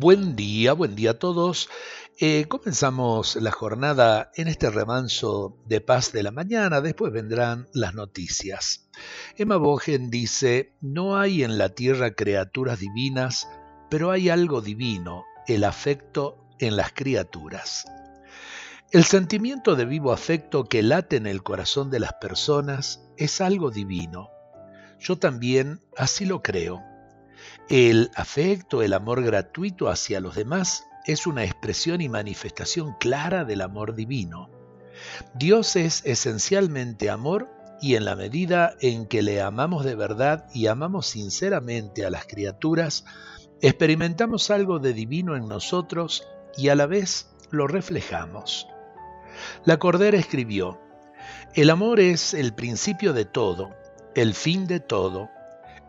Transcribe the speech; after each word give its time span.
Buen 0.00 0.34
día, 0.34 0.72
buen 0.72 0.96
día 0.96 1.10
a 1.10 1.18
todos. 1.18 1.68
Eh, 2.18 2.46
comenzamos 2.48 3.36
la 3.36 3.50
jornada 3.50 4.30
en 4.34 4.48
este 4.48 4.70
remanso 4.70 5.58
de 5.66 5.82
paz 5.82 6.10
de 6.10 6.22
la 6.22 6.30
mañana, 6.30 6.80
después 6.80 7.12
vendrán 7.12 7.68
las 7.74 7.92
noticias. 7.92 8.88
Emma 9.36 9.58
Bogen 9.58 10.08
dice, 10.10 10.74
no 10.80 11.18
hay 11.18 11.44
en 11.44 11.58
la 11.58 11.74
tierra 11.74 12.14
criaturas 12.14 12.78
divinas, 12.78 13.46
pero 13.90 14.10
hay 14.10 14.30
algo 14.30 14.62
divino, 14.62 15.24
el 15.46 15.64
afecto 15.64 16.46
en 16.60 16.76
las 16.76 16.94
criaturas. 16.94 17.84
El 18.92 19.04
sentimiento 19.04 19.76
de 19.76 19.84
vivo 19.84 20.12
afecto 20.12 20.64
que 20.64 20.82
late 20.82 21.16
en 21.16 21.26
el 21.26 21.42
corazón 21.42 21.90
de 21.90 22.00
las 22.00 22.14
personas 22.14 23.02
es 23.18 23.42
algo 23.42 23.70
divino. 23.70 24.30
Yo 24.98 25.18
también 25.18 25.82
así 25.94 26.24
lo 26.24 26.42
creo. 26.42 26.89
El 27.68 28.10
afecto, 28.14 28.82
el 28.82 28.92
amor 28.92 29.22
gratuito 29.22 29.88
hacia 29.88 30.20
los 30.20 30.34
demás 30.34 30.86
es 31.06 31.26
una 31.26 31.44
expresión 31.44 32.00
y 32.00 32.08
manifestación 32.08 32.94
clara 32.98 33.44
del 33.44 33.60
amor 33.62 33.94
divino. 33.94 34.50
Dios 35.34 35.76
es 35.76 36.04
esencialmente 36.04 37.10
amor 37.10 37.48
y 37.80 37.94
en 37.94 38.04
la 38.04 38.16
medida 38.16 38.74
en 38.80 39.06
que 39.06 39.22
le 39.22 39.40
amamos 39.40 39.84
de 39.84 39.94
verdad 39.94 40.46
y 40.52 40.66
amamos 40.66 41.06
sinceramente 41.06 42.04
a 42.04 42.10
las 42.10 42.26
criaturas, 42.26 43.04
experimentamos 43.62 44.50
algo 44.50 44.78
de 44.78 44.92
divino 44.92 45.36
en 45.36 45.48
nosotros 45.48 46.26
y 46.56 46.68
a 46.68 46.74
la 46.74 46.86
vez 46.86 47.30
lo 47.50 47.66
reflejamos. 47.66 48.66
La 49.64 49.78
Cordera 49.78 50.18
escribió, 50.18 50.78
El 51.54 51.70
amor 51.70 52.00
es 52.00 52.34
el 52.34 52.52
principio 52.52 53.12
de 53.12 53.24
todo, 53.24 53.70
el 54.14 54.34
fin 54.34 54.66
de 54.66 54.80
todo, 54.80 55.30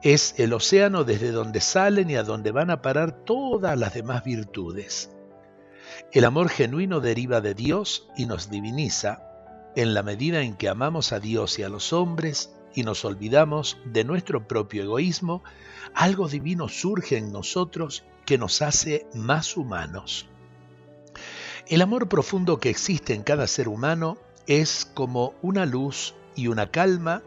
es 0.03 0.35
el 0.37 0.53
océano 0.53 1.03
desde 1.03 1.31
donde 1.31 1.61
salen 1.61 2.09
y 2.09 2.15
a 2.15 2.23
donde 2.23 2.51
van 2.51 2.71
a 2.71 2.81
parar 2.81 3.23
todas 3.23 3.77
las 3.77 3.93
demás 3.93 4.23
virtudes. 4.23 5.11
El 6.11 6.25
amor 6.25 6.49
genuino 6.49 6.99
deriva 6.99 7.41
de 7.41 7.53
Dios 7.53 8.07
y 8.17 8.25
nos 8.25 8.49
diviniza 8.49 9.23
en 9.75 9.93
la 9.93 10.03
medida 10.03 10.41
en 10.41 10.55
que 10.55 10.69
amamos 10.69 11.13
a 11.13 11.19
Dios 11.19 11.59
y 11.59 11.63
a 11.63 11.69
los 11.69 11.93
hombres 11.93 12.53
y 12.73 12.83
nos 12.83 13.05
olvidamos 13.05 13.77
de 13.85 14.03
nuestro 14.03 14.47
propio 14.47 14.83
egoísmo, 14.83 15.43
algo 15.93 16.27
divino 16.27 16.67
surge 16.67 17.17
en 17.17 17.31
nosotros 17.31 18.03
que 18.25 18.37
nos 18.37 18.61
hace 18.61 19.05
más 19.13 19.55
humanos. 19.55 20.27
El 21.67 21.81
amor 21.81 22.09
profundo 22.09 22.59
que 22.59 22.69
existe 22.69 23.13
en 23.13 23.23
cada 23.23 23.47
ser 23.47 23.67
humano 23.67 24.17
es 24.47 24.89
como 24.93 25.35
una 25.41 25.65
luz 25.65 26.15
y 26.35 26.47
una 26.47 26.71
calma 26.71 27.23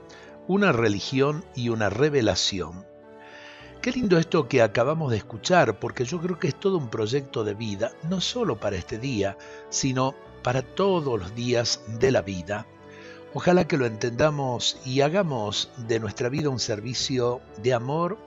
una 0.46 0.72
religión 0.72 1.44
y 1.54 1.70
una 1.70 1.88
revelación. 1.88 2.86
Qué 3.80 3.92
lindo 3.92 4.18
esto 4.18 4.48
que 4.48 4.62
acabamos 4.62 5.10
de 5.10 5.18
escuchar, 5.18 5.78
porque 5.78 6.04
yo 6.04 6.20
creo 6.20 6.38
que 6.38 6.48
es 6.48 6.58
todo 6.58 6.78
un 6.78 6.88
proyecto 6.88 7.44
de 7.44 7.54
vida, 7.54 7.92
no 8.08 8.20
solo 8.20 8.58
para 8.58 8.76
este 8.76 8.98
día, 8.98 9.36
sino 9.68 10.14
para 10.42 10.62
todos 10.62 11.18
los 11.18 11.34
días 11.34 11.82
de 11.98 12.10
la 12.10 12.22
vida. 12.22 12.66
Ojalá 13.34 13.66
que 13.66 13.76
lo 13.76 13.86
entendamos 13.86 14.78
y 14.84 15.00
hagamos 15.00 15.70
de 15.76 16.00
nuestra 16.00 16.28
vida 16.28 16.48
un 16.48 16.60
servicio 16.60 17.40
de 17.62 17.74
amor 17.74 18.18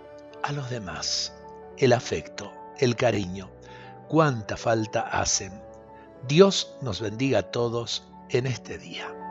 a 0.44 0.52
los 0.52 0.70
demás. 0.70 1.34
El 1.78 1.94
afecto, 1.94 2.52
el 2.78 2.96
cariño, 2.96 3.50
cuánta 4.08 4.58
falta 4.58 5.02
hacen. 5.02 5.62
Dios 6.28 6.76
nos 6.82 7.00
bendiga 7.00 7.40
a 7.40 7.52
todos 7.52 8.04
en 8.30 8.48
este 8.48 8.78
día. 8.78 9.27